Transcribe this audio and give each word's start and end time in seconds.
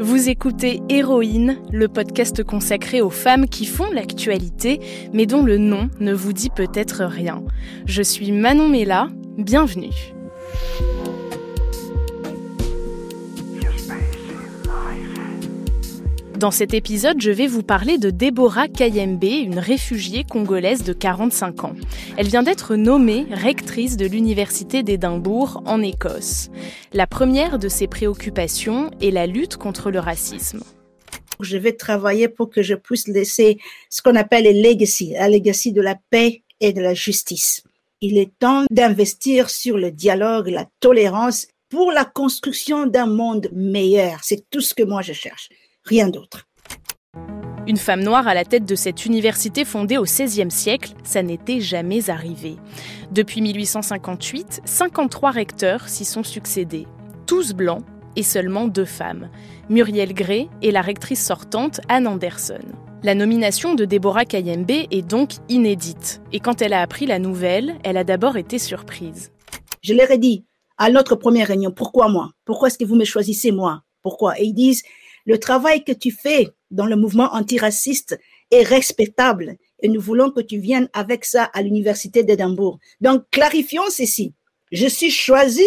Vous 0.00 0.28
écoutez 0.28 0.80
Héroïne, 0.88 1.58
le 1.72 1.88
podcast 1.88 2.44
consacré 2.44 3.00
aux 3.00 3.10
femmes 3.10 3.48
qui 3.48 3.66
font 3.66 3.90
l'actualité, 3.90 4.78
mais 5.12 5.26
dont 5.26 5.42
le 5.42 5.58
nom 5.58 5.90
ne 5.98 6.14
vous 6.14 6.32
dit 6.32 6.50
peut-être 6.50 7.04
rien. 7.04 7.42
Je 7.84 8.02
suis 8.02 8.30
Manon 8.30 8.68
Mella, 8.68 9.08
bienvenue. 9.38 10.14
Dans 16.38 16.52
cet 16.52 16.72
épisode, 16.72 17.20
je 17.20 17.32
vais 17.32 17.48
vous 17.48 17.64
parler 17.64 17.98
de 17.98 18.10
Déborah 18.10 18.68
Kayembe, 18.68 19.24
une 19.24 19.58
réfugiée 19.58 20.22
congolaise 20.22 20.84
de 20.84 20.92
45 20.92 21.64
ans. 21.64 21.74
Elle 22.16 22.28
vient 22.28 22.44
d'être 22.44 22.76
nommée 22.76 23.26
rectrice 23.32 23.96
de 23.96 24.06
l'Université 24.06 24.84
d'Édimbourg 24.84 25.60
en 25.66 25.82
Écosse. 25.82 26.50
La 26.92 27.08
première 27.08 27.58
de 27.58 27.66
ses 27.66 27.88
préoccupations 27.88 28.92
est 29.00 29.10
la 29.10 29.26
lutte 29.26 29.56
contre 29.56 29.90
le 29.90 29.98
racisme. 29.98 30.62
Je 31.40 31.58
vais 31.58 31.72
travailler 31.72 32.28
pour 32.28 32.50
que 32.50 32.62
je 32.62 32.76
puisse 32.76 33.08
laisser 33.08 33.58
ce 33.90 34.00
qu'on 34.00 34.14
appelle 34.14 34.44
les 34.44 34.62
legacy, 34.62 35.14
la 35.14 35.28
legacy 35.28 35.72
de 35.72 35.82
la 35.82 35.96
paix 36.10 36.44
et 36.60 36.72
de 36.72 36.80
la 36.80 36.94
justice. 36.94 37.64
Il 38.00 38.16
est 38.16 38.30
temps 38.38 38.64
d'investir 38.70 39.50
sur 39.50 39.76
le 39.76 39.90
dialogue, 39.90 40.50
la 40.50 40.68
tolérance 40.78 41.48
pour 41.68 41.90
la 41.90 42.04
construction 42.04 42.86
d'un 42.86 43.06
monde 43.06 43.48
meilleur. 43.52 44.20
C'est 44.22 44.48
tout 44.50 44.60
ce 44.60 44.72
que 44.72 44.84
moi 44.84 45.02
je 45.02 45.12
cherche 45.12 45.48
rien 45.88 46.08
d'autre. 46.08 46.44
Une 47.66 47.76
femme 47.76 48.02
noire 48.02 48.26
à 48.28 48.34
la 48.34 48.44
tête 48.44 48.64
de 48.64 48.74
cette 48.74 49.04
université 49.04 49.64
fondée 49.64 49.98
au 49.98 50.04
XVIe 50.04 50.50
siècle, 50.50 50.94
ça 51.04 51.22
n'était 51.22 51.60
jamais 51.60 52.08
arrivé. 52.08 52.56
Depuis 53.10 53.42
1858, 53.42 54.62
53 54.64 55.30
recteurs 55.30 55.88
s'y 55.88 56.04
sont 56.04 56.22
succédés, 56.22 56.86
tous 57.26 57.52
blancs 57.52 57.84
et 58.16 58.22
seulement 58.22 58.68
deux 58.68 58.86
femmes, 58.86 59.28
Muriel 59.68 60.14
Gray 60.14 60.48
et 60.62 60.70
la 60.70 60.80
rectrice 60.80 61.24
sortante 61.24 61.80
Anne 61.88 62.06
Anderson. 62.06 62.64
La 63.02 63.14
nomination 63.14 63.74
de 63.74 63.84
Déborah 63.84 64.24
Kayembe 64.24 64.70
est 64.70 65.06
donc 65.06 65.32
inédite, 65.48 66.20
et 66.32 66.40
quand 66.40 66.62
elle 66.62 66.72
a 66.72 66.80
appris 66.80 67.06
la 67.06 67.18
nouvelle, 67.18 67.76
elle 67.84 67.96
a 67.96 68.04
d'abord 68.04 68.36
été 68.36 68.58
surprise. 68.58 69.30
Je 69.82 69.94
leur 69.94 70.10
ai 70.10 70.18
dit 70.18 70.44
à 70.78 70.90
notre 70.90 71.16
première 71.16 71.48
réunion, 71.48 71.70
pourquoi 71.70 72.08
moi? 72.08 72.30
Pourquoi 72.44 72.68
est-ce 72.68 72.78
que 72.78 72.84
vous 72.84 72.96
me 72.96 73.04
choisissez 73.04 73.52
moi? 73.52 73.82
Pourquoi? 74.02 74.38
Et 74.40 74.44
ils 74.44 74.54
disent, 74.54 74.82
le 75.28 75.38
travail 75.38 75.84
que 75.84 75.92
tu 75.92 76.10
fais 76.10 76.48
dans 76.70 76.86
le 76.86 76.96
mouvement 76.96 77.34
antiraciste 77.34 78.18
est 78.50 78.62
respectable 78.62 79.58
et 79.82 79.88
nous 79.88 80.00
voulons 80.00 80.30
que 80.30 80.40
tu 80.40 80.58
viennes 80.58 80.88
avec 80.94 81.26
ça 81.26 81.44
à 81.52 81.60
l'université 81.60 82.24
d'Édimbourg. 82.24 82.78
Donc, 83.02 83.24
clarifions 83.30 83.90
ceci. 83.90 84.32
Je 84.72 84.86
suis 84.86 85.10
choisi, 85.10 85.66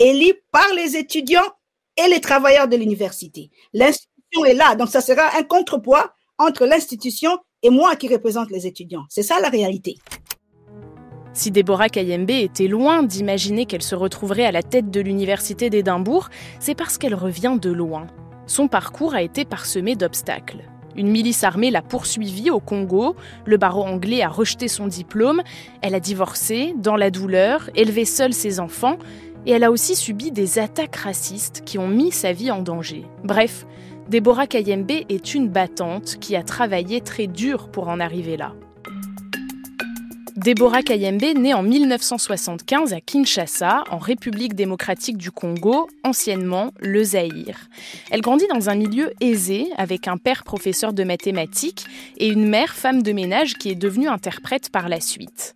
élu 0.00 0.34
par 0.50 0.66
les 0.74 0.96
étudiants 0.96 1.48
et 1.96 2.10
les 2.10 2.20
travailleurs 2.20 2.66
de 2.66 2.76
l'université. 2.76 3.50
L'institution 3.72 4.44
est 4.44 4.54
là, 4.54 4.74
donc 4.74 4.88
ça 4.88 5.00
sera 5.00 5.38
un 5.38 5.44
contrepoids 5.44 6.12
entre 6.36 6.66
l'institution 6.66 7.38
et 7.62 7.70
moi 7.70 7.94
qui 7.94 8.08
représente 8.08 8.50
les 8.50 8.66
étudiants. 8.66 9.04
C'est 9.08 9.22
ça 9.22 9.38
la 9.40 9.50
réalité. 9.50 9.94
Si 11.32 11.52
Déborah 11.52 11.90
Kayembe 11.90 12.30
était 12.30 12.66
loin 12.66 13.04
d'imaginer 13.04 13.66
qu'elle 13.66 13.82
se 13.82 13.94
retrouverait 13.94 14.46
à 14.46 14.52
la 14.52 14.64
tête 14.64 14.90
de 14.90 15.00
l'université 15.00 15.70
d'Édimbourg, 15.70 16.28
c'est 16.58 16.74
parce 16.74 16.98
qu'elle 16.98 17.14
revient 17.14 17.56
de 17.60 17.70
loin. 17.70 18.08
Son 18.46 18.68
parcours 18.68 19.14
a 19.14 19.22
été 19.22 19.44
parsemé 19.44 19.96
d'obstacles. 19.96 20.64
Une 20.96 21.08
milice 21.08 21.44
armée 21.44 21.70
l'a 21.70 21.82
poursuivie 21.82 22.50
au 22.50 22.60
Congo, 22.60 23.16
le 23.44 23.56
barreau 23.56 23.82
anglais 23.82 24.22
a 24.22 24.28
rejeté 24.28 24.68
son 24.68 24.86
diplôme, 24.86 25.42
elle 25.82 25.94
a 25.94 26.00
divorcé, 26.00 26.74
dans 26.76 26.96
la 26.96 27.10
douleur, 27.10 27.68
élevé 27.74 28.04
seule 28.04 28.32
ses 28.32 28.60
enfants, 28.60 28.96
et 29.44 29.50
elle 29.50 29.64
a 29.64 29.70
aussi 29.70 29.94
subi 29.94 30.30
des 30.30 30.58
attaques 30.58 30.96
racistes 30.96 31.62
qui 31.64 31.78
ont 31.78 31.88
mis 31.88 32.12
sa 32.12 32.32
vie 32.32 32.50
en 32.50 32.62
danger. 32.62 33.04
Bref, 33.24 33.66
Déborah 34.08 34.46
Kayembe 34.46 34.90
est 35.08 35.34
une 35.34 35.48
battante 35.48 36.16
qui 36.20 36.36
a 36.36 36.42
travaillé 36.42 37.00
très 37.00 37.26
dur 37.26 37.68
pour 37.68 37.88
en 37.88 38.00
arriver 38.00 38.36
là. 38.36 38.54
Déborah 40.46 40.84
Kayembe 40.84 41.36
naît 41.36 41.54
en 41.54 41.64
1975 41.64 42.92
à 42.92 43.00
Kinshasa, 43.00 43.82
en 43.90 43.98
République 43.98 44.54
démocratique 44.54 45.16
du 45.16 45.32
Congo, 45.32 45.88
anciennement 46.04 46.72
le 46.78 47.02
Zaïre. 47.02 47.68
Elle 48.12 48.20
grandit 48.20 48.46
dans 48.54 48.70
un 48.70 48.76
milieu 48.76 49.12
aisé, 49.20 49.66
avec 49.76 50.06
un 50.06 50.18
père 50.18 50.44
professeur 50.44 50.92
de 50.92 51.02
mathématiques 51.02 51.86
et 52.18 52.28
une 52.28 52.46
mère 52.46 52.76
femme 52.76 53.02
de 53.02 53.10
ménage 53.10 53.54
qui 53.54 53.70
est 53.70 53.74
devenue 53.74 54.06
interprète 54.06 54.70
par 54.70 54.88
la 54.88 55.00
suite. 55.00 55.52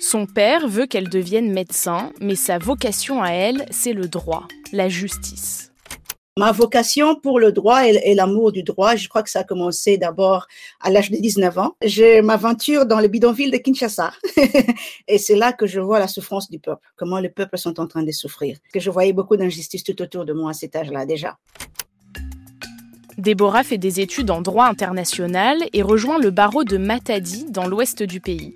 Son 0.00 0.26
père 0.26 0.68
veut 0.68 0.86
qu'elle 0.86 1.08
devienne 1.08 1.52
médecin, 1.52 2.12
mais 2.20 2.36
sa 2.36 2.58
vocation 2.58 3.24
à 3.24 3.30
elle, 3.30 3.66
c'est 3.72 3.92
le 3.92 4.06
droit, 4.06 4.46
la 4.72 4.88
justice. 4.88 5.71
Ma 6.38 6.50
vocation 6.50 7.14
pour 7.14 7.38
le 7.38 7.52
droit 7.52 7.86
et, 7.86 8.14
l'amour 8.14 8.52
du 8.52 8.62
droit, 8.62 8.96
je 8.96 9.06
crois 9.06 9.22
que 9.22 9.28
ça 9.28 9.40
a 9.40 9.44
commencé 9.44 9.98
d'abord 9.98 10.46
à 10.80 10.88
l'âge 10.88 11.10
de 11.10 11.18
19 11.18 11.58
ans. 11.58 11.76
Je 11.84 12.22
m'aventure 12.22 12.86
dans 12.86 13.00
le 13.00 13.08
bidonville 13.08 13.50
de 13.50 13.58
Kinshasa 13.58 14.14
et 15.08 15.18
c'est 15.18 15.36
là 15.36 15.52
que 15.52 15.66
je 15.66 15.78
vois 15.78 15.98
la 15.98 16.08
souffrance 16.08 16.48
du 16.50 16.58
peuple, 16.58 16.88
comment 16.96 17.18
les 17.18 17.28
peuples 17.28 17.58
sont 17.58 17.78
en 17.78 17.86
train 17.86 18.02
de 18.02 18.10
souffrir. 18.12 18.56
Que 18.72 18.80
je 18.80 18.88
voyais 18.88 19.12
beaucoup 19.12 19.36
d'injustice 19.36 19.84
tout 19.84 20.00
autour 20.00 20.24
de 20.24 20.32
moi 20.32 20.52
à 20.52 20.54
cet 20.54 20.74
âge-là 20.74 21.04
déjà. 21.04 21.36
Déborah 23.18 23.62
fait 23.62 23.76
des 23.76 24.00
études 24.00 24.30
en 24.30 24.40
droit 24.40 24.64
international 24.64 25.58
et 25.74 25.82
rejoint 25.82 26.18
le 26.18 26.30
barreau 26.30 26.64
de 26.64 26.78
Matadi 26.78 27.44
dans 27.50 27.66
l'ouest 27.66 28.02
du 28.02 28.20
pays. 28.20 28.54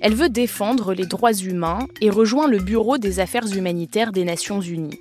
Elle 0.00 0.14
veut 0.16 0.28
défendre 0.28 0.92
les 0.92 1.06
droits 1.06 1.32
humains 1.32 1.86
et 2.00 2.10
rejoint 2.10 2.48
le 2.48 2.58
Bureau 2.58 2.98
des 2.98 3.20
affaires 3.20 3.46
humanitaires 3.46 4.10
des 4.10 4.24
Nations 4.24 4.60
Unies. 4.60 4.98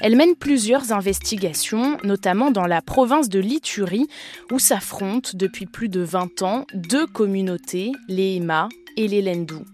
Elle 0.00 0.16
mène 0.16 0.34
plusieurs 0.34 0.92
investigations, 0.92 1.98
notamment 2.02 2.50
dans 2.50 2.66
la 2.66 2.82
province 2.82 3.28
de 3.28 3.38
Liturie, 3.38 4.06
où 4.50 4.58
s'affrontent 4.58 5.30
depuis 5.34 5.66
plus 5.66 5.88
de 5.88 6.00
20 6.00 6.42
ans 6.42 6.66
deux 6.74 7.06
communautés, 7.06 7.92
les 8.08 8.36
Hema 8.36 8.68
et 8.96 9.08
les 9.08 9.22
Lendu. 9.22 9.64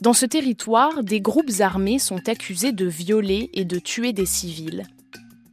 Dans 0.00 0.12
ce 0.12 0.26
territoire, 0.26 1.02
des 1.02 1.20
groupes 1.20 1.60
armés 1.60 1.98
sont 1.98 2.28
accusés 2.28 2.72
de 2.72 2.86
violer 2.86 3.50
et 3.54 3.64
de 3.64 3.78
tuer 3.78 4.12
des 4.12 4.26
civils. 4.26 4.84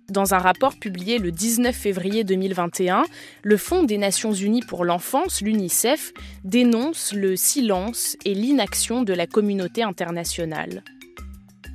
Dans 0.10 0.34
un 0.34 0.40
rapport 0.40 0.76
publié 0.76 1.20
le 1.20 1.32
19 1.32 1.74
février 1.74 2.26
2021, 2.26 3.04
le 3.44 3.58
Fonds 3.58 3.84
des 3.84 3.98
Nations 3.98 4.34
Unies 4.34 4.62
pour 4.62 4.84
l'enfance, 4.84 5.40
l'UNICEF, 5.40 6.12
dénonce 6.44 7.14
le 7.14 7.38
silence 7.38 8.18
et 8.26 8.34
l'inaction 8.34 9.04
de 9.04 9.14
la 9.14 9.26
communauté 9.26 9.84
internationale. 9.84 10.84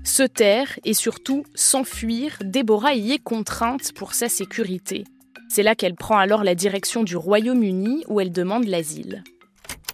Se 0.06 0.22
taire 0.22 0.78
et 0.84 0.94
surtout 0.94 1.42
s'enfuir, 1.56 2.38
Déborah 2.40 2.94
y 2.94 3.10
est 3.10 3.18
contrainte 3.18 3.92
pour 3.92 4.14
sa 4.14 4.28
sécurité. 4.28 5.02
C'est 5.48 5.64
là 5.64 5.74
qu'elle 5.74 5.96
prend 5.96 6.16
alors 6.16 6.44
la 6.44 6.54
direction 6.54 7.02
du 7.02 7.16
Royaume-Uni 7.16 8.04
où 8.06 8.20
elle 8.20 8.30
demande 8.30 8.66
l'asile. 8.66 9.24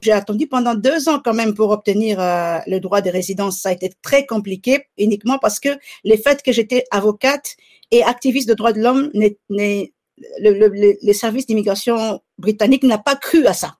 J'ai 0.03 0.13
attendu 0.13 0.47
pendant 0.47 0.75
deux 0.75 1.09
ans 1.09 1.19
quand 1.25 1.33
même 1.33 1.55
pour 1.55 1.71
obtenir 1.71 2.21
euh, 2.21 2.59
le 2.67 2.79
droit 2.79 3.01
de 3.01 3.09
résidence. 3.09 3.61
Ça 3.61 3.71
a 3.71 3.73
été 3.73 3.91
très 4.03 4.27
compliqué 4.27 4.85
uniquement 4.99 5.39
parce 5.39 5.59
que 5.59 5.71
le 6.05 6.17
fait 6.19 6.43
que 6.43 6.53
j'étais 6.53 6.85
avocate 6.91 7.57
et 7.91 8.05
activiste 8.05 8.51
de 8.51 8.55
droits 8.55 8.75
de 8.75 8.83
l'homme, 8.83 9.11
le, 9.15 9.31
le, 10.39 10.97
les 11.01 11.15
services 11.15 11.47
d'immigration 11.47 12.21
britannique 12.37 12.83
n'a 12.83 12.99
pas 12.99 13.17
cru 13.17 13.47
à 13.47 13.55
ça. 13.55 13.77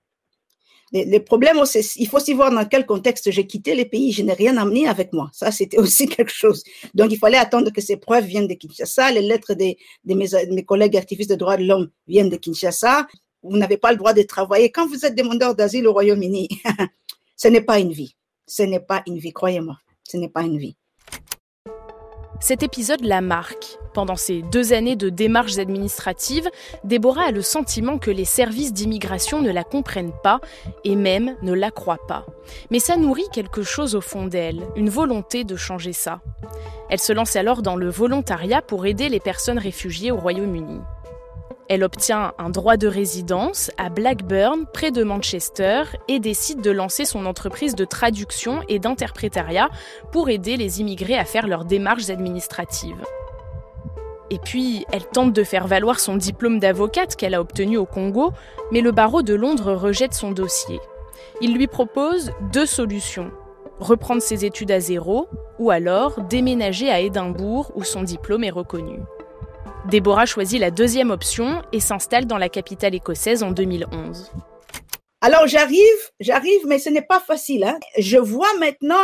Les, 0.93 1.19
problèmes, 1.19 1.57
il 1.95 2.07
faut 2.07 2.17
aussi 2.17 2.33
voir 2.33 2.51
dans 2.51 2.65
quel 2.65 2.85
contexte 2.85 3.31
j'ai 3.31 3.47
quitté 3.47 3.73
les 3.73 3.85
pays. 3.85 4.11
Je 4.11 4.21
n'ai 4.21 4.33
rien 4.33 4.55
amené 4.57 4.87
avec 4.87 5.11
moi. 5.11 5.31
Ça, 5.33 5.51
c'était 5.51 5.79
aussi 5.79 6.07
quelque 6.07 6.31
chose. 6.31 6.63
Donc, 6.93 7.11
il 7.11 7.17
fallait 7.17 7.37
attendre 7.37 7.71
que 7.71 7.81
ces 7.81 7.97
preuves 7.97 8.25
viennent 8.25 8.47
de 8.47 8.53
Kinshasa. 8.53 9.11
Les 9.11 9.23
lettres 9.23 9.55
de, 9.55 9.75
mes, 10.05 10.63
collègues 10.63 10.95
activistes 10.95 11.31
de 11.31 11.35
droits 11.35 11.57
de 11.57 11.63
l'homme 11.63 11.89
viennent 12.07 12.29
de 12.29 12.37
Kinshasa. 12.37 13.07
Vous 13.41 13.57
n'avez 13.57 13.77
pas 13.77 13.91
le 13.91 13.97
droit 13.97 14.13
de 14.13 14.21
travailler. 14.21 14.71
Quand 14.71 14.87
vous 14.87 15.03
êtes 15.03 15.15
demandeur 15.15 15.55
d'asile 15.55 15.87
au 15.87 15.93
Royaume-Uni, 15.93 16.47
ce 17.35 17.47
n'est 17.47 17.61
pas 17.61 17.79
une 17.79 17.91
vie. 17.91 18.15
Ce 18.45 18.61
n'est 18.61 18.79
pas 18.79 19.01
une 19.07 19.17
vie, 19.17 19.33
croyez-moi. 19.33 19.77
Ce 20.03 20.17
n'est 20.17 20.29
pas 20.29 20.43
une 20.43 20.59
vie. 20.59 20.77
Cet 22.43 22.61
épisode 22.61 23.05
la 23.05 23.21
marque. 23.21 23.77
Pendant 23.93 24.17
ces 24.17 24.41
deux 24.41 24.73
années 24.73 24.97
de 24.97 25.07
démarches 25.07 25.59
administratives, 25.59 26.49
Déborah 26.83 27.27
a 27.27 27.31
le 27.31 27.41
sentiment 27.41 27.97
que 27.97 28.11
les 28.11 28.25
services 28.25 28.73
d'immigration 28.73 29.41
ne 29.41 29.49
la 29.49 29.63
comprennent 29.63 30.11
pas 30.23 30.41
et 30.83 30.97
même 30.97 31.37
ne 31.41 31.53
la 31.53 31.71
croient 31.71 32.05
pas. 32.05 32.25
Mais 32.69 32.79
ça 32.79 32.97
nourrit 32.97 33.29
quelque 33.31 33.63
chose 33.63 33.95
au 33.95 34.01
fond 34.01 34.25
d'elle, 34.25 34.61
une 34.75 34.89
volonté 34.89 35.45
de 35.45 35.55
changer 35.55 35.93
ça. 35.93 36.19
Elle 36.89 36.99
se 36.99 37.13
lance 37.13 37.37
alors 37.37 37.61
dans 37.61 37.77
le 37.77 37.89
volontariat 37.89 38.61
pour 38.61 38.85
aider 38.85 39.07
les 39.07 39.21
personnes 39.21 39.57
réfugiées 39.57 40.11
au 40.11 40.17
Royaume-Uni. 40.17 40.81
Elle 41.73 41.83
obtient 41.83 42.33
un 42.37 42.51
droit 42.51 42.77
de 42.77 42.87
résidence 42.87 43.71
à 43.79 43.89
Blackburn, 43.89 44.67
près 44.71 44.91
de 44.91 45.03
Manchester, 45.03 45.85
et 46.07 46.19
décide 46.19 46.61
de 46.61 46.69
lancer 46.69 47.03
son 47.03 47.25
entreprise 47.25 47.73
de 47.73 47.83
traduction 47.83 48.61
et 48.69 48.77
d'interprétariat 48.77 49.71
pour 50.11 50.29
aider 50.29 50.55
les 50.55 50.81
immigrés 50.81 51.17
à 51.17 51.25
faire 51.25 51.47
leurs 51.47 51.65
démarches 51.65 52.11
administratives. 52.11 53.03
Et 54.29 54.37
puis, 54.37 54.85
elle 54.91 55.07
tente 55.07 55.33
de 55.33 55.43
faire 55.43 55.65
valoir 55.65 55.99
son 55.99 56.15
diplôme 56.15 56.59
d'avocate 56.59 57.15
qu'elle 57.15 57.33
a 57.33 57.41
obtenu 57.41 57.77
au 57.77 57.87
Congo, 57.87 58.33
mais 58.71 58.81
le 58.81 58.91
barreau 58.91 59.23
de 59.23 59.33
Londres 59.33 59.73
rejette 59.73 60.13
son 60.13 60.29
dossier. 60.29 60.79
Il 61.41 61.55
lui 61.55 61.65
propose 61.65 62.33
deux 62.51 62.67
solutions. 62.67 63.31
Reprendre 63.79 64.21
ses 64.21 64.45
études 64.45 64.69
à 64.69 64.79
zéro, 64.79 65.27
ou 65.57 65.71
alors 65.71 66.21
déménager 66.21 66.91
à 66.91 66.99
Édimbourg 66.99 67.71
où 67.73 67.83
son 67.83 68.03
diplôme 68.03 68.43
est 68.43 68.51
reconnu. 68.51 68.99
Déborah 69.89 70.25
choisit 70.25 70.59
la 70.59 70.71
deuxième 70.71 71.11
option 71.11 71.61
et 71.73 71.79
s'installe 71.79 72.25
dans 72.25 72.37
la 72.37 72.49
capitale 72.49 72.95
écossaise 72.95 73.43
en 73.43 73.51
2011. 73.51 74.31
Alors 75.19 75.47
j'arrive, 75.47 75.79
j'arrive, 76.19 76.65
mais 76.67 76.79
ce 76.79 76.89
n'est 76.89 77.01
pas 77.01 77.19
facile. 77.19 77.63
Hein. 77.65 77.77
Je 77.97 78.17
vois 78.17 78.53
maintenant 78.59 79.01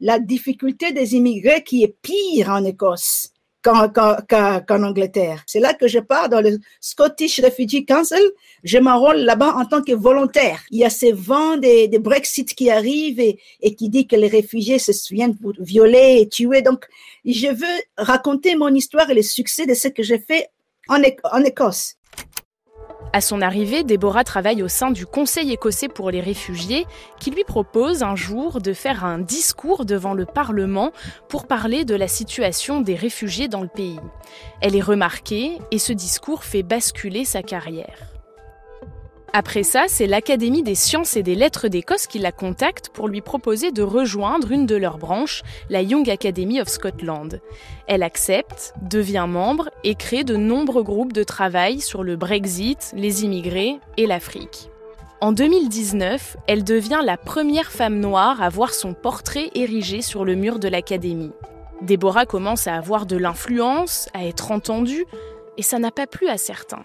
la 0.00 0.18
difficulté 0.18 0.92
des 0.92 1.14
immigrés 1.14 1.62
qui 1.62 1.84
est 1.84 1.96
pire 2.02 2.50
en 2.50 2.64
Écosse 2.64 3.30
qu'en 3.66 4.82
Angleterre. 4.82 5.42
C'est 5.46 5.60
là 5.60 5.74
que 5.74 5.88
je 5.88 5.98
pars 5.98 6.28
dans 6.28 6.40
le 6.40 6.58
Scottish 6.80 7.40
Refugee 7.40 7.84
Council. 7.84 8.22
Je 8.64 8.78
m'enrôle 8.78 9.18
là-bas 9.18 9.54
en 9.56 9.64
tant 9.64 9.82
que 9.82 9.92
volontaire. 9.92 10.60
Il 10.70 10.78
y 10.78 10.84
a 10.84 10.90
ces 10.90 11.12
vents 11.12 11.56
des, 11.56 11.88
Brexit 11.98 12.54
qui 12.54 12.70
arrivent 12.70 13.20
et, 13.20 13.74
qui 13.74 13.88
dit 13.88 14.06
que 14.06 14.16
les 14.16 14.28
réfugiés 14.28 14.78
se 14.78 14.92
souviennent 14.92 15.36
pour 15.36 15.52
violer 15.58 16.18
et 16.20 16.28
tuer. 16.28 16.62
Donc, 16.62 16.84
je 17.24 17.48
veux 17.48 17.82
raconter 17.96 18.54
mon 18.54 18.72
histoire 18.74 19.10
et 19.10 19.14
le 19.14 19.22
succès 19.22 19.66
de 19.66 19.74
ce 19.74 19.88
que 19.88 20.02
j'ai 20.02 20.18
fait 20.18 20.48
en 20.88 21.02
Écosse. 21.42 21.96
À 23.16 23.22
son 23.22 23.40
arrivée, 23.40 23.82
Déborah 23.82 24.24
travaille 24.24 24.62
au 24.62 24.68
sein 24.68 24.90
du 24.90 25.06
Conseil 25.06 25.50
écossais 25.50 25.88
pour 25.88 26.10
les 26.10 26.20
réfugiés 26.20 26.84
qui 27.18 27.30
lui 27.30 27.44
propose 27.44 28.02
un 28.02 28.14
jour 28.14 28.60
de 28.60 28.74
faire 28.74 29.06
un 29.06 29.18
discours 29.18 29.86
devant 29.86 30.12
le 30.12 30.26
Parlement 30.26 30.92
pour 31.30 31.46
parler 31.46 31.86
de 31.86 31.94
la 31.94 32.08
situation 32.08 32.82
des 32.82 32.94
réfugiés 32.94 33.48
dans 33.48 33.62
le 33.62 33.68
pays. 33.68 33.98
Elle 34.60 34.76
est 34.76 34.82
remarquée 34.82 35.52
et 35.70 35.78
ce 35.78 35.94
discours 35.94 36.44
fait 36.44 36.62
basculer 36.62 37.24
sa 37.24 37.42
carrière. 37.42 38.15
Après 39.38 39.64
ça, 39.64 39.84
c'est 39.86 40.06
l'Académie 40.06 40.62
des 40.62 40.74
sciences 40.74 41.14
et 41.14 41.22
des 41.22 41.34
lettres 41.34 41.68
d'Écosse 41.68 42.06
qui 42.06 42.18
la 42.18 42.32
contacte 42.32 42.88
pour 42.88 43.06
lui 43.06 43.20
proposer 43.20 43.70
de 43.70 43.82
rejoindre 43.82 44.50
une 44.50 44.64
de 44.64 44.76
leurs 44.76 44.96
branches, 44.96 45.42
la 45.68 45.82
Young 45.82 46.08
Academy 46.08 46.58
of 46.58 46.68
Scotland. 46.68 47.42
Elle 47.86 48.02
accepte, 48.02 48.72
devient 48.80 49.26
membre 49.28 49.68
et 49.84 49.94
crée 49.94 50.24
de 50.24 50.36
nombreux 50.36 50.82
groupes 50.82 51.12
de 51.12 51.22
travail 51.22 51.82
sur 51.82 52.02
le 52.02 52.16
Brexit, 52.16 52.94
les 52.96 53.24
immigrés 53.24 53.78
et 53.98 54.06
l'Afrique. 54.06 54.70
En 55.20 55.32
2019, 55.32 56.38
elle 56.46 56.64
devient 56.64 57.02
la 57.04 57.18
première 57.18 57.70
femme 57.70 58.00
noire 58.00 58.40
à 58.40 58.48
voir 58.48 58.72
son 58.72 58.94
portrait 58.94 59.50
érigé 59.54 60.00
sur 60.00 60.24
le 60.24 60.34
mur 60.34 60.58
de 60.58 60.68
l'Académie. 60.68 61.32
Déborah 61.82 62.24
commence 62.24 62.66
à 62.66 62.74
avoir 62.74 63.04
de 63.04 63.18
l'influence, 63.18 64.08
à 64.14 64.24
être 64.24 64.50
entendue, 64.50 65.04
et 65.58 65.62
ça 65.62 65.78
n'a 65.78 65.90
pas 65.90 66.06
plu 66.06 66.26
à 66.26 66.38
certains. 66.38 66.84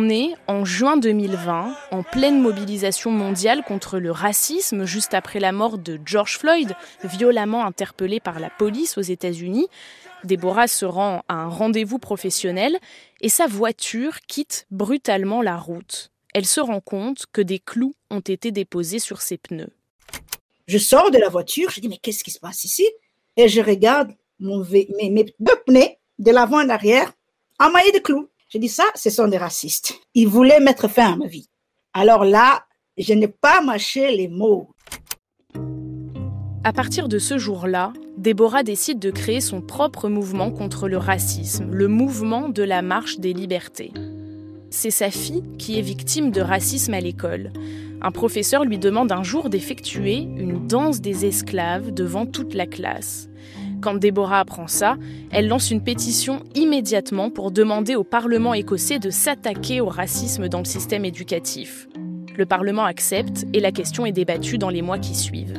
On 0.00 0.08
est 0.10 0.34
en 0.46 0.64
juin 0.64 0.96
2020, 0.96 1.76
en 1.90 2.02
pleine 2.04 2.40
mobilisation 2.40 3.10
mondiale 3.10 3.64
contre 3.64 3.98
le 3.98 4.12
racisme, 4.12 4.84
juste 4.84 5.12
après 5.12 5.40
la 5.40 5.50
mort 5.50 5.76
de 5.76 5.98
George 6.04 6.38
Floyd, 6.38 6.76
violemment 7.02 7.66
interpellé 7.66 8.20
par 8.20 8.38
la 8.38 8.48
police 8.48 8.96
aux 8.96 9.02
États-Unis. 9.02 9.66
Déborah 10.22 10.68
se 10.68 10.84
rend 10.84 11.24
à 11.26 11.34
un 11.34 11.48
rendez-vous 11.48 11.98
professionnel 11.98 12.78
et 13.20 13.28
sa 13.28 13.48
voiture 13.48 14.20
quitte 14.28 14.68
brutalement 14.70 15.42
la 15.42 15.56
route. 15.56 16.12
Elle 16.32 16.46
se 16.46 16.60
rend 16.60 16.80
compte 16.80 17.24
que 17.32 17.40
des 17.40 17.58
clous 17.58 17.96
ont 18.08 18.20
été 18.20 18.52
déposés 18.52 19.00
sur 19.00 19.20
ses 19.20 19.36
pneus. 19.36 19.72
Je 20.68 20.78
sors 20.78 21.10
de 21.10 21.18
la 21.18 21.28
voiture, 21.28 21.70
je 21.70 21.80
dis 21.80 21.88
mais 21.88 21.98
qu'est-ce 21.98 22.22
qui 22.22 22.30
se 22.30 22.38
passe 22.38 22.62
ici? 22.62 22.86
Et 23.36 23.48
je 23.48 23.60
regarde 23.60 24.12
mon 24.38 24.64
mes, 25.00 25.34
deux 25.40 25.56
pneus 25.66 25.88
de 26.20 26.30
l'avant 26.30 26.60
et 26.60 26.66
l'arrière 26.66 27.12
emmaillés 27.58 27.90
de 27.90 27.98
clous. 27.98 28.28
J'ai 28.50 28.58
dit 28.58 28.68
ça, 28.68 28.84
ce 28.94 29.10
sont 29.10 29.28
des 29.28 29.36
racistes. 29.36 30.00
Ils 30.14 30.26
voulaient 30.26 30.60
mettre 30.60 30.88
fin 30.88 31.12
à 31.12 31.16
ma 31.16 31.26
vie. 31.26 31.50
Alors 31.92 32.24
là, 32.24 32.64
je 32.96 33.12
n'ai 33.12 33.28
pas 33.28 33.60
mâché 33.60 34.16
les 34.16 34.28
mots. 34.28 34.70
À 36.64 36.72
partir 36.72 37.08
de 37.08 37.18
ce 37.18 37.36
jour-là, 37.36 37.92
Déborah 38.16 38.62
décide 38.62 38.98
de 39.00 39.10
créer 39.10 39.42
son 39.42 39.60
propre 39.60 40.08
mouvement 40.08 40.50
contre 40.50 40.88
le 40.88 40.96
racisme, 40.96 41.70
le 41.70 41.88
mouvement 41.88 42.48
de 42.48 42.62
la 42.62 42.80
marche 42.80 43.18
des 43.18 43.34
libertés. 43.34 43.92
C'est 44.70 44.90
sa 44.90 45.10
fille 45.10 45.42
qui 45.58 45.78
est 45.78 45.82
victime 45.82 46.30
de 46.30 46.40
racisme 46.40 46.94
à 46.94 47.00
l'école. 47.00 47.52
Un 48.00 48.10
professeur 48.10 48.64
lui 48.64 48.78
demande 48.78 49.12
un 49.12 49.22
jour 49.22 49.50
d'effectuer 49.50 50.20
une 50.20 50.66
danse 50.66 51.02
des 51.02 51.26
esclaves 51.26 51.92
devant 51.92 52.24
toute 52.24 52.54
la 52.54 52.66
classe. 52.66 53.27
Quand 53.80 53.94
Déborah 53.94 54.40
apprend 54.40 54.66
ça, 54.66 54.96
elle 55.30 55.46
lance 55.46 55.70
une 55.70 55.82
pétition 55.82 56.42
immédiatement 56.54 57.30
pour 57.30 57.52
demander 57.52 57.94
au 57.94 58.02
Parlement 58.02 58.54
écossais 58.54 58.98
de 58.98 59.10
s'attaquer 59.10 59.80
au 59.80 59.86
racisme 59.86 60.48
dans 60.48 60.58
le 60.58 60.64
système 60.64 61.04
éducatif. 61.04 61.86
Le 62.36 62.44
Parlement 62.44 62.84
accepte 62.84 63.46
et 63.52 63.60
la 63.60 63.72
question 63.72 64.04
est 64.04 64.12
débattue 64.12 64.58
dans 64.58 64.70
les 64.70 64.82
mois 64.82 64.98
qui 64.98 65.14
suivent. 65.14 65.58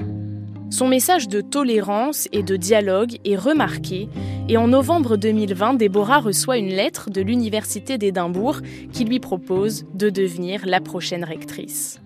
Son 0.69 0.87
message 0.87 1.27
de 1.27 1.41
tolérance 1.41 2.27
et 2.31 2.43
de 2.43 2.55
dialogue 2.55 3.17
est 3.25 3.35
remarqué 3.35 4.07
et 4.49 4.57
en 4.57 4.67
novembre 4.67 5.17
2020, 5.17 5.75
Déborah 5.75 6.19
reçoit 6.19 6.57
une 6.57 6.69
lettre 6.69 7.09
de 7.09 7.21
l'Université 7.21 7.97
d'Édimbourg 7.97 8.57
qui 8.91 9.05
lui 9.05 9.19
propose 9.19 9.85
de 9.93 10.09
devenir 10.09 10.65
la 10.65 10.79
prochaine 10.79 11.23
rectrice. 11.23 11.99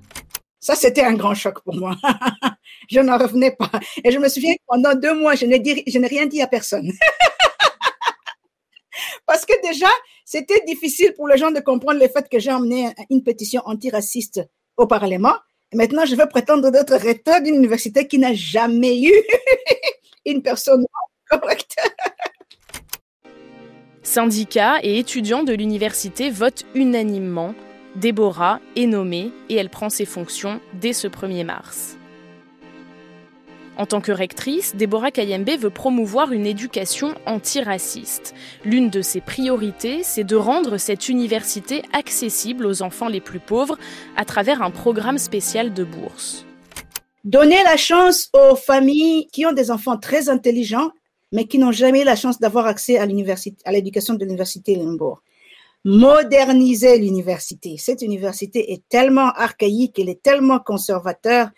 Ça, 0.64 0.76
c'était 0.76 1.04
un 1.04 1.16
grand 1.16 1.34
choc 1.34 1.62
pour 1.62 1.76
moi. 1.76 1.98
je 2.90 3.02
n'en 3.02 3.18
revenais 3.18 3.52
pas. 3.52 3.70
Et 4.02 4.12
je 4.12 4.18
me 4.18 4.30
souviens 4.30 4.54
que 4.54 4.62
pendant 4.66 4.96
deux 4.96 5.14
mois, 5.14 5.36
je 5.36 5.46
n'ai, 5.46 6.08
rien 6.08 6.26
dit 6.26 6.42
à 6.42 6.48
personne. 6.48 6.90
Parce 9.26 9.46
que 9.46 9.62
déjà, 9.62 9.90
c'était 10.24 10.64
difficile 10.66 11.16
pour 11.18 11.28
les 11.28 11.38
gens 11.38 11.52
de 11.52 11.60
comprendre 11.60 12.00
le 12.00 12.08
fait 12.08 12.30
que 12.30 12.40
j'ai 12.40 12.54
emmené 12.54 12.94
une 13.10 13.24
pétition 13.24 13.62
antiraciste 13.66 14.40
au 14.78 14.88
Parlement. 14.88 15.36
Et 15.74 15.76
maintenant, 15.76 16.06
je 16.06 16.16
veux 16.16 16.30
prétendre 16.30 16.72
d'être 16.72 16.96
recteur 16.96 17.42
d'une 17.42 17.56
université 17.56 18.08
qui 18.08 18.18
n'a 18.18 18.34
jamais 18.34 19.02
eu 19.02 19.14
une 20.26 20.42
personne 20.42 20.86
correcte. 21.30 21.76
Syndicats 24.02 24.80
et 24.82 24.98
étudiants 24.98 25.44
de 25.44 25.52
l'université 25.52 26.30
votent 26.30 26.64
unanimement 26.74 27.54
Déborah 27.96 28.60
est 28.76 28.88
nommée 28.88 29.32
et 29.50 29.56
elle 29.56 29.70
prend 29.70 29.90
ses 29.90 30.06
fonctions 30.06 30.60
dès 30.74 30.94
ce 30.94 31.08
1er 31.08 31.46
mars. 31.46 31.96
En 33.78 33.86
tant 33.86 34.02
que 34.02 34.12
rectrice, 34.12 34.76
Déborah 34.76 35.12
Kayembe 35.12 35.58
veut 35.60 35.70
promouvoir 35.70 36.32
une 36.32 36.48
éducation 36.48 37.14
antiraciste. 37.28 38.34
L'une 38.66 38.90
de 38.90 39.02
ses 39.04 39.22
priorités, 39.22 40.02
c'est 40.02 40.24
de 40.24 40.36
rendre 40.36 40.78
cette 40.78 41.08
université 41.08 41.84
accessible 41.94 42.66
aux 42.66 42.82
enfants 42.82 43.10
les 43.10 43.22
plus 43.22 43.40
pauvres 43.40 43.78
à 44.18 44.26
travers 44.26 44.64
un 44.64 44.72
programme 44.72 45.20
spécial 45.20 45.72
de 45.74 45.84
bourse. 45.84 46.46
Donner 47.24 47.62
la 47.64 47.78
chance 47.78 48.30
aux 48.34 48.56
familles 48.56 49.28
qui 49.32 49.46
ont 49.46 49.54
des 49.54 49.70
enfants 49.70 49.98
très 49.98 50.30
intelligents, 50.30 50.92
mais 51.32 51.46
qui 51.46 51.60
n'ont 51.60 51.72
jamais 51.72 52.04
la 52.04 52.16
chance 52.16 52.40
d'avoir 52.40 52.66
accès 52.66 52.98
à 52.98 53.06
l'éducation 53.06 54.16
de 54.16 54.24
l'université 54.24 54.76
Limbourg 54.76 55.22
moderniser 55.84 56.98
l'université. 56.98 57.78
Cette 57.78 58.02
université 58.02 58.72
est 58.72 58.84
tellement 58.88 59.32
archaïque, 59.32 60.00
elle 60.00 60.10
est 60.10 60.22
tellement 60.22 60.60
conservateur. 60.60 61.50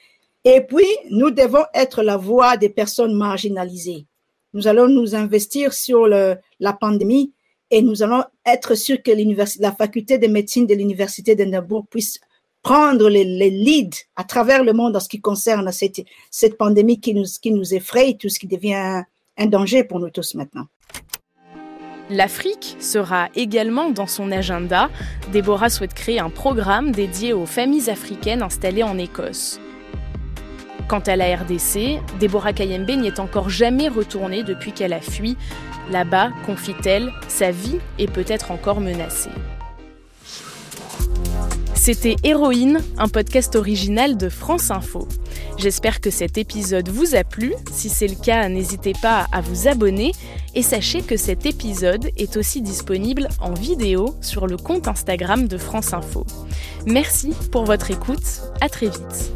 Et 0.44 0.62
puis, 0.62 0.88
nous 1.12 1.32
devons 1.32 1.66
être 1.74 2.04
la 2.04 2.18
voix 2.18 2.58
des 2.58 2.70
personnes 2.70 3.14
marginalisées. 3.14 4.06
Nous 4.54 4.68
allons 4.68 4.88
nous 4.88 5.16
investir 5.16 5.74
sur 5.74 6.08
la 6.08 6.74
pandémie 6.80 7.34
et 7.72 7.82
nous 7.82 8.04
allons 8.04 8.24
être 8.46 8.76
sûrs 8.76 9.02
que 9.04 9.12
la 9.60 9.72
faculté 9.72 10.18
de 10.18 10.28
médecine 10.28 10.66
de 10.66 10.76
l'université 10.76 11.36
d'Edinburgh 11.36 11.86
puisse 11.90 12.20
prendre 12.62 13.10
les, 13.10 13.24
les, 13.24 13.52
leads 13.52 14.06
à 14.16 14.24
travers 14.24 14.64
le 14.64 14.74
monde 14.74 14.96
en 14.96 15.00
ce 15.00 15.10
qui 15.10 15.22
concerne 15.22 15.72
cette, 15.72 16.02
cette 16.32 16.58
pandémie 16.58 17.00
qui 17.00 17.14
nous, 17.14 17.26
qui 17.40 17.52
nous 17.52 17.76
effraie, 17.76 18.16
tout 18.20 18.30
ce 18.30 18.40
qui 18.40 18.48
devient 18.48 19.04
un 19.38 19.46
danger 19.46 19.84
pour 19.84 20.00
nous 20.00 20.10
tous 20.10 20.34
maintenant. 20.34 20.66
L'Afrique 22.10 22.78
sera 22.80 23.30
également 23.36 23.90
dans 23.90 24.06
son 24.06 24.32
agenda. 24.32 24.90
Déborah 25.32 25.70
souhaite 25.70 25.96
créer 25.96 26.20
un 26.20 26.30
programme 26.30 26.92
dédié 26.92 27.34
aux 27.34 27.48
familles 27.48 27.90
africaines 27.90 28.44
installées 28.44 28.84
en 28.84 28.98
Écosse. 28.98 29.60
Quant 30.88 31.00
à 31.00 31.16
la 31.16 31.36
RDC, 31.36 32.00
Déborah 32.20 32.54
Kayembe 32.54 32.92
n'y 32.92 33.08
est 33.08 33.20
encore 33.20 33.50
jamais 33.50 33.88
retournée 33.88 34.44
depuis 34.44 34.72
qu'elle 34.72 34.94
a 34.94 35.02
fui. 35.02 35.36
Là-bas, 35.90 36.30
confie-t-elle, 36.46 37.12
sa 37.28 37.50
vie 37.50 37.80
est 37.98 38.12
peut-être 38.12 38.52
encore 38.52 38.82
menacée. 38.82 39.32
C'était 41.86 42.16
Héroïne, 42.24 42.82
un 42.98 43.08
podcast 43.08 43.56
original 43.56 44.18
de 44.18 44.28
France 44.28 44.72
Info. 44.72 45.08
J'espère 45.60 46.02
que 46.02 46.10
cet 46.10 46.36
épisode 46.40 46.90
vous 46.90 47.14
a 47.14 47.24
plu. 47.24 47.54
Si 47.72 47.90
c'est 47.90 48.08
le 48.08 48.16
cas, 48.16 48.50
n'hésitez 48.50 48.94
pas 49.04 49.28
à 49.32 49.42
vous 49.42 49.68
abonner 49.68 50.12
et 50.56 50.64
sachez 50.64 51.04
que 51.04 51.16
cet 51.16 51.46
épisode 51.46 52.10
est 52.18 52.38
aussi 52.38 52.64
disponible 52.64 53.28
en 53.40 53.54
vidéo 53.54 54.16
sur 54.22 54.48
le 54.48 54.58
compte 54.58 54.88
Instagram 54.88 55.48
de 55.48 55.60
France 55.60 55.94
Info. 55.94 56.26
Merci 56.88 57.36
pour 57.52 57.66
votre 57.66 57.92
écoute, 57.92 58.42
à 58.62 58.70
très 58.70 58.88
vite. 58.88 59.32